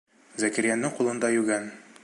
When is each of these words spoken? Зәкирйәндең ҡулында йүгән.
Зәкирйәндең 0.43 0.95
ҡулында 1.01 1.33
йүгән. 1.37 1.73